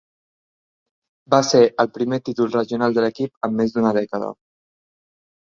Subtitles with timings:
[1.33, 4.35] Va ser el primer títol regional de l'equip en més d'una dècada.